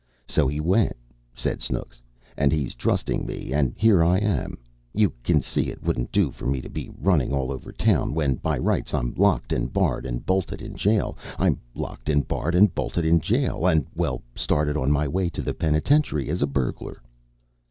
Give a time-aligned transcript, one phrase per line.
[0.27, 0.97] "So he went,"
[1.35, 2.01] said Snooks,
[2.35, 4.57] "and he's trusting me, and here I am.
[4.95, 8.37] You can see it wouldn't do for me to be running all over town when,
[8.37, 11.19] by rights, I'm locked and barred and bolted in jail.
[11.37, 15.41] I'm locked and barred and bolted in jail, and well started on my way to
[15.43, 16.99] the penitentiary as a burglar."